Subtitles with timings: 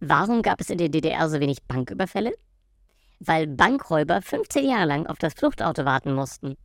[0.00, 2.32] Warum gab es in der DDR so wenig Banküberfälle?
[3.18, 6.56] Weil Bankräuber 15 Jahre lang auf das Fluchtauto warten mussten.